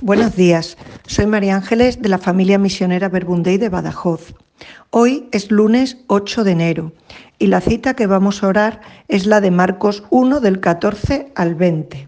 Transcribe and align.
Buenos 0.00 0.36
días, 0.36 0.76
soy 1.08 1.26
María 1.26 1.56
Ángeles 1.56 2.00
de 2.00 2.08
la 2.08 2.18
familia 2.18 2.56
misionera 2.56 3.08
Verbundey 3.08 3.58
de 3.58 3.68
Badajoz. 3.68 4.32
Hoy 4.90 5.28
es 5.32 5.50
lunes 5.50 5.98
8 6.06 6.44
de 6.44 6.52
enero 6.52 6.92
y 7.40 7.48
la 7.48 7.60
cita 7.60 7.94
que 7.94 8.06
vamos 8.06 8.42
a 8.42 8.46
orar 8.46 8.80
es 9.08 9.26
la 9.26 9.40
de 9.40 9.50
Marcos 9.50 10.04
1 10.10 10.38
del 10.38 10.60
14 10.60 11.32
al 11.34 11.56
20. 11.56 12.06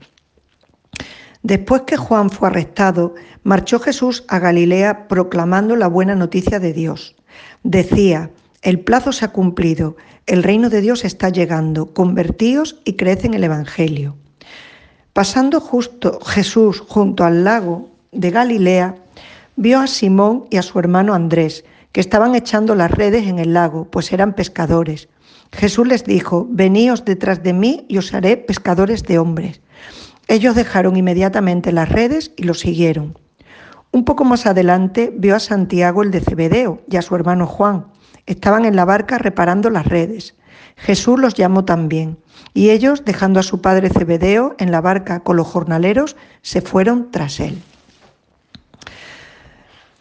Después 1.42 1.82
que 1.82 1.96
Juan 1.96 2.30
fue 2.30 2.46
arrestado, 2.46 3.16
marchó 3.42 3.80
Jesús 3.80 4.22
a 4.28 4.38
Galilea 4.38 5.08
proclamando 5.08 5.74
la 5.74 5.88
buena 5.88 6.14
noticia 6.14 6.60
de 6.60 6.72
Dios. 6.72 7.16
Decía, 7.64 8.30
el 8.62 8.78
plazo 8.78 9.10
se 9.10 9.24
ha 9.24 9.32
cumplido, 9.32 9.96
el 10.26 10.44
reino 10.44 10.70
de 10.70 10.80
Dios 10.80 11.04
está 11.04 11.28
llegando, 11.30 11.92
convertíos 11.92 12.80
y 12.84 12.92
creed 12.92 13.24
en 13.24 13.34
el 13.34 13.42
Evangelio. 13.42 14.16
Pasando 15.12 15.60
justo 15.60 16.20
Jesús 16.20 16.80
junto 16.80 17.24
al 17.24 17.42
lago 17.42 17.88
de 18.12 18.30
Galilea, 18.30 18.94
vio 19.56 19.80
a 19.80 19.88
Simón 19.88 20.46
y 20.50 20.56
a 20.56 20.62
su 20.62 20.78
hermano 20.78 21.14
Andrés, 21.14 21.64
que 21.90 22.00
estaban 22.00 22.36
echando 22.36 22.76
las 22.76 22.92
redes 22.92 23.26
en 23.26 23.40
el 23.40 23.52
lago, 23.52 23.86
pues 23.90 24.12
eran 24.12 24.34
pescadores. 24.34 25.08
Jesús 25.52 25.88
les 25.88 26.04
dijo, 26.04 26.46
veníos 26.48 27.04
detrás 27.04 27.42
de 27.42 27.52
mí 27.52 27.86
y 27.88 27.98
os 27.98 28.14
haré 28.14 28.36
pescadores 28.36 29.02
de 29.02 29.18
hombres. 29.18 29.60
Ellos 30.28 30.54
dejaron 30.54 30.96
inmediatamente 30.96 31.72
las 31.72 31.88
redes 31.88 32.30
y 32.36 32.44
lo 32.44 32.54
siguieron. 32.54 33.18
Un 33.90 34.04
poco 34.04 34.24
más 34.24 34.46
adelante 34.46 35.12
vio 35.12 35.34
a 35.34 35.40
Santiago 35.40 36.04
el 36.04 36.12
de 36.12 36.20
Cebedeo 36.20 36.82
y 36.88 36.96
a 36.96 37.02
su 37.02 37.16
hermano 37.16 37.48
Juan. 37.48 37.86
Estaban 38.26 38.64
en 38.64 38.76
la 38.76 38.84
barca 38.84 39.18
reparando 39.18 39.70
las 39.70 39.86
redes. 39.86 40.36
Jesús 40.76 41.18
los 41.18 41.34
llamó 41.34 41.64
también, 41.64 42.18
y 42.54 42.70
ellos, 42.70 43.04
dejando 43.04 43.40
a 43.40 43.42
su 43.44 43.60
padre 43.60 43.90
Cebedeo 43.90 44.54
en 44.58 44.72
la 44.72 44.80
barca 44.80 45.20
con 45.20 45.36
los 45.36 45.46
jornaleros, 45.46 46.16
se 46.42 46.60
fueron 46.60 47.10
tras 47.10 47.40
él. 47.40 47.62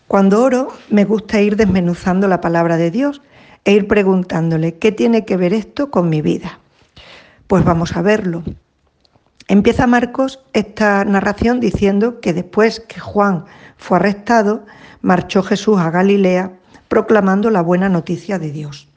Cuando 0.07 0.41
oro, 0.41 0.69
me 0.89 1.05
gusta 1.05 1.39
ir 1.39 1.55
desmenuzando 1.55 2.27
la 2.27 2.41
palabra 2.41 2.77
de 2.77 2.89
Dios 2.89 3.21
e 3.63 3.73
ir 3.73 3.87
preguntándole, 3.87 4.79
¿qué 4.79 4.91
tiene 4.91 5.23
que 5.23 5.37
ver 5.37 5.53
esto 5.53 5.91
con 5.91 6.09
mi 6.09 6.21
vida? 6.21 6.59
Pues 7.45 7.63
vamos 7.63 7.95
a 7.95 8.01
verlo. 8.01 8.43
Empieza 9.47 9.87
Marcos 9.87 10.39
esta 10.53 11.05
narración 11.05 11.59
diciendo 11.59 12.19
que 12.21 12.33
después 12.33 12.79
que 12.79 12.99
Juan 12.99 13.45
fue 13.77 13.97
arrestado, 13.97 14.65
marchó 15.01 15.43
Jesús 15.43 15.79
a 15.79 15.91
Galilea 15.91 16.53
proclamando 16.87 17.49
la 17.49 17.61
buena 17.61 17.87
noticia 17.87 18.39
de 18.39 18.51
Dios. 18.51 18.88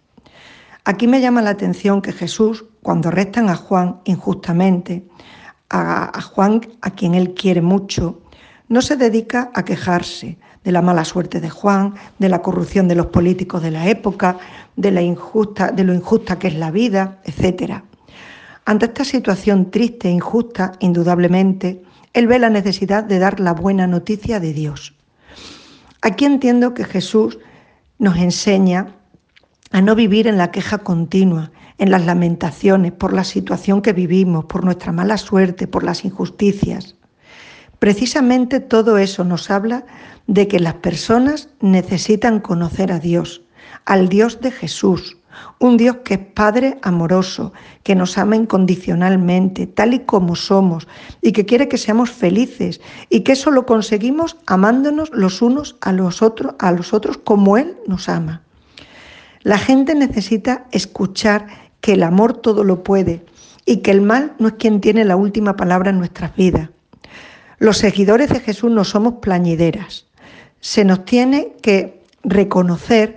Aquí 0.85 1.07
me 1.07 1.21
llama 1.21 1.43
la 1.43 1.51
atención 1.51 2.03
que 2.03 2.13
Jesús, 2.13 2.65
cuando 2.83 3.09
arrestan 3.09 3.49
a 3.49 3.55
Juan 3.55 4.01
injustamente, 4.05 5.07
a, 5.71 6.21
Juan 6.21 6.61
a 6.81 6.91
quien 6.91 7.15
él 7.15 7.35
quiere 7.35 7.63
mucho, 7.63 8.21
no 8.69 8.83
se 8.83 8.97
dedica 8.97 9.53
a 9.55 9.65
quejarse 9.65 10.39
de 10.65 10.73
la 10.73 10.83
mala 10.83 11.05
suerte 11.05 11.41
de 11.41 11.51
Juan, 11.51 11.95
de 12.19 12.29
la 12.29 12.43
corrupción 12.43 12.89
de 12.89 12.97
los 12.97 13.07
políticos 13.07 13.63
de 13.63 13.71
la 13.71 13.89
época, 13.89 14.39
de, 14.75 14.91
la 14.91 15.03
injusta, 15.03 15.71
de 15.71 15.85
lo 15.85 15.95
injusta 15.95 16.39
que 16.39 16.49
es 16.49 16.55
la 16.55 16.73
vida, 16.73 17.21
etc. 17.25 17.83
Ante 18.65 18.87
esta 18.87 19.05
situación 19.05 19.71
triste 19.71 20.09
e 20.09 20.13
injusta, 20.13 20.73
indudablemente, 20.81 21.83
él 22.13 22.27
ve 22.27 22.41
la 22.41 22.51
necesidad 22.51 23.05
de 23.05 23.21
dar 23.21 23.39
la 23.39 23.53
buena 23.53 23.87
noticia 23.87 24.41
de 24.41 24.53
Dios. 24.53 24.95
Aquí 26.01 26.25
entiendo 26.25 26.75
que 26.75 26.85
Jesús 26.85 27.39
nos 27.99 28.17
enseña 28.17 28.97
a 29.73 29.81
no 29.81 29.95
vivir 29.95 30.27
en 30.27 30.39
la 30.39 30.51
queja 30.51 30.78
continua, 30.78 31.51
en 31.78 31.91
las 31.91 32.05
lamentaciones 32.05 32.92
por 32.92 33.12
la 33.12 33.25
situación 33.25 33.83
que 33.83 33.92
vivimos, 33.92 34.45
por 34.45 34.64
nuestra 34.64 34.92
mala 34.92 35.17
suerte, 35.17 35.67
por 35.67 35.83
las 35.83 36.05
injusticias. 36.05 36.95
Precisamente 37.79 38.61
todo 38.61 38.98
eso 38.98 39.25
nos 39.25 39.51
habla 39.51 39.84
de 40.27 40.47
que 40.47 40.61
las 40.61 40.75
personas 40.75 41.48
necesitan 41.61 42.39
conocer 42.39 42.92
a 42.92 43.01
Dios, 43.01 43.42
al 43.87 44.09
Dios 44.09 44.41
de 44.41 44.53
Jesús, 44.53 45.17
un 45.58 45.79
Dios 45.79 45.97
que 46.05 46.14
es 46.14 46.20
Padre 46.20 46.79
amoroso, 46.83 47.52
que 47.83 47.95
nos 47.95 48.18
ama 48.18 48.36
incondicionalmente, 48.36 49.67
tal 49.67 49.95
y 49.95 50.01
como 50.01 50.36
somos, 50.36 50.86
y 51.23 51.33
que 51.33 51.47
quiere 51.47 51.68
que 51.68 51.79
seamos 51.79 52.11
felices, 52.11 52.80
y 53.08 53.20
que 53.20 53.33
eso 53.33 53.51
lo 53.51 53.64
conseguimos 53.64 54.36
amándonos 54.47 55.11
los 55.13 55.41
unos 55.42 55.77
a 55.80 55.92
los 55.92 56.23
otros, 56.23 56.55
a 56.58 56.70
los 56.73 56.92
otros 56.92 57.17
como 57.17 57.57
Él 57.57 57.77
nos 57.86 58.08
ama. 58.08 58.42
La 59.42 59.58
gente 59.58 59.95
necesita 59.95 60.67
escuchar 60.70 61.47
que 61.80 61.95
el 61.95 62.05
amor 62.05 62.35
todo 62.35 62.63
lo 62.63 62.85
puede 62.85 63.25
y 63.64 63.79
que 63.79 63.91
el 63.91 64.01
mal 64.01 64.35
no 64.39 64.48
es 64.48 64.55
quien 64.55 64.80
tiene 64.80 65.05
la 65.05 65.17
última 65.17 65.57
palabra 65.57 65.91
en 65.91 65.98
nuestras 65.98 66.35
vidas. 66.36 66.70
Los 67.58 67.79
seguidores 67.79 68.30
de 68.30 68.41
Jesús 68.41 68.70
no 68.70 68.85
somos 68.85 69.14
plañideras. 69.14 70.07
Se 70.61 70.85
nos 70.85 71.05
tiene 71.05 71.55
que 71.61 72.03
reconocer 72.23 73.17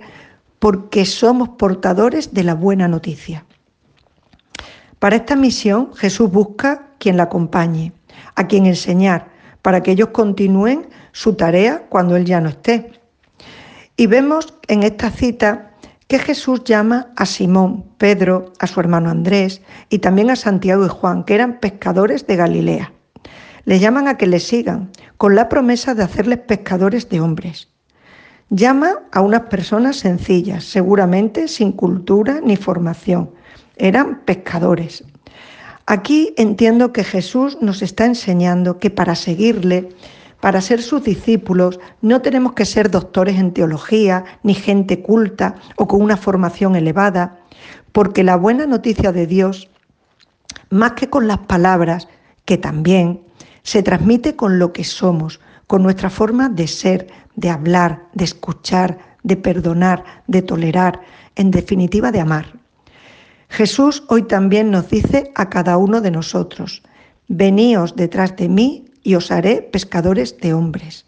porque 0.58 1.04
somos 1.04 1.50
portadores 1.50 2.34
de 2.34 2.44
la 2.44 2.54
buena 2.54 2.88
noticia. 2.88 3.44
Para 4.98 5.16
esta 5.16 5.36
misión 5.36 5.94
Jesús 5.94 6.30
busca 6.30 6.88
quien 6.98 7.16
la 7.16 7.24
acompañe, 7.24 7.92
a 8.34 8.48
quien 8.48 8.66
enseñar, 8.66 9.28
para 9.62 9.82
que 9.82 9.92
ellos 9.92 10.08
continúen 10.08 10.88
su 11.12 11.34
tarea 11.34 11.84
cuando 11.88 12.16
Él 12.16 12.24
ya 12.24 12.40
no 12.40 12.48
esté. 12.48 12.92
Y 13.96 14.06
vemos 14.06 14.54
en 14.68 14.82
esta 14.82 15.10
cita 15.10 15.72
que 16.06 16.18
Jesús 16.18 16.62
llama 16.64 17.08
a 17.16 17.26
Simón, 17.26 17.84
Pedro, 17.98 18.52
a 18.58 18.66
su 18.66 18.78
hermano 18.78 19.10
Andrés 19.10 19.62
y 19.90 19.98
también 19.98 20.30
a 20.30 20.36
Santiago 20.36 20.86
y 20.86 20.88
Juan, 20.88 21.24
que 21.24 21.34
eran 21.34 21.58
pescadores 21.58 22.26
de 22.26 22.36
Galilea. 22.36 22.92
Le 23.64 23.80
llaman 23.80 24.06
a 24.06 24.16
que 24.16 24.28
le 24.28 24.38
sigan, 24.38 24.90
con 25.16 25.34
la 25.34 25.48
promesa 25.48 25.94
de 25.94 26.04
hacerles 26.04 26.38
pescadores 26.38 27.08
de 27.08 27.20
hombres. 27.20 27.68
Llama 28.50 29.00
a 29.10 29.20
unas 29.20 29.42
personas 29.42 29.96
sencillas, 29.96 30.64
seguramente 30.64 31.48
sin 31.48 31.72
cultura 31.72 32.40
ni 32.40 32.56
formación. 32.56 33.30
Eran 33.76 34.20
pescadores. 34.24 35.02
Aquí 35.86 36.32
entiendo 36.36 36.92
que 36.92 37.02
Jesús 37.02 37.58
nos 37.60 37.82
está 37.82 38.04
enseñando 38.04 38.78
que 38.78 38.90
para 38.90 39.16
seguirle 39.16 39.88
para 40.40 40.60
ser 40.60 40.82
sus 40.82 41.02
discípulos 41.02 41.80
no 42.02 42.20
tenemos 42.22 42.52
que 42.52 42.64
ser 42.64 42.90
doctores 42.90 43.36
en 43.38 43.52
teología, 43.52 44.24
ni 44.42 44.54
gente 44.54 45.02
culta 45.02 45.56
o 45.76 45.86
con 45.88 46.02
una 46.02 46.16
formación 46.16 46.76
elevada, 46.76 47.40
porque 47.92 48.22
la 48.22 48.36
buena 48.36 48.66
noticia 48.66 49.12
de 49.12 49.26
Dios, 49.26 49.68
más 50.70 50.92
que 50.92 51.08
con 51.08 51.26
las 51.26 51.38
palabras, 51.38 52.08
que 52.44 52.58
también, 52.58 53.22
se 53.62 53.82
transmite 53.82 54.36
con 54.36 54.58
lo 54.58 54.72
que 54.72 54.84
somos, 54.84 55.40
con 55.66 55.82
nuestra 55.82 56.10
forma 56.10 56.48
de 56.48 56.68
ser, 56.68 57.08
de 57.34 57.50
hablar, 57.50 58.04
de 58.12 58.24
escuchar, 58.24 58.98
de 59.22 59.36
perdonar, 59.36 60.04
de 60.26 60.42
tolerar, 60.42 61.00
en 61.34 61.50
definitiva 61.50 62.12
de 62.12 62.20
amar. 62.20 62.52
Jesús 63.48 64.04
hoy 64.08 64.22
también 64.22 64.70
nos 64.70 64.88
dice 64.88 65.32
a 65.34 65.48
cada 65.48 65.76
uno 65.76 66.00
de 66.00 66.10
nosotros, 66.10 66.82
veníos 67.28 67.96
detrás 67.96 68.36
de 68.36 68.48
mí 68.48 68.85
y 69.06 69.14
os 69.14 69.30
haré 69.30 69.62
pescadores 69.62 70.36
de 70.38 70.52
hombres. 70.52 71.06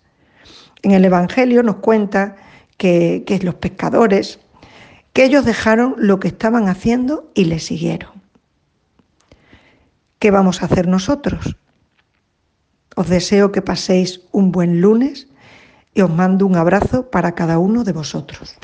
En 0.83 0.93
el 0.93 1.05
Evangelio 1.05 1.65
nos 1.65 1.79
cuenta 1.79 2.37
que, 2.77 3.41
los 3.43 3.57
pescadores, 3.57 4.39
que 5.13 5.25
ellos 5.25 5.45
dejaron 5.45 5.97
lo 5.99 6.21
que 6.21 6.29
estaban 6.29 6.69
haciendo 6.69 7.29
y 7.35 7.47
le 7.47 7.59
siguieron. 7.59 8.13
¿Qué 10.21 10.31
vamos 10.31 10.63
a 10.63 10.67
hacer 10.67 10.87
nosotros? 10.87 11.57
Os 12.95 13.09
deseo 13.09 13.51
que 13.51 13.63
paséis 13.63 14.21
un 14.31 14.53
buen 14.53 14.81
lunes 14.81 15.27
y 15.93 16.03
os 16.03 16.11
mando 16.11 16.47
un 16.47 16.55
abrazo 16.55 17.11
para 17.11 17.35
cada 17.35 17.59
uno 17.59 17.83
de 17.83 17.95
vosotros. 17.95 18.55